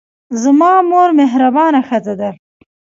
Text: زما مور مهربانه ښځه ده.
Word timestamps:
زما 0.43 0.71
مور 0.89 1.09
مهربانه 1.19 1.79
ښځه 1.87 2.13
ده. 2.21 2.29